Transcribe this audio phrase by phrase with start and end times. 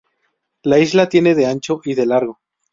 [0.63, 2.39] La isla tiene de ancho y de largo.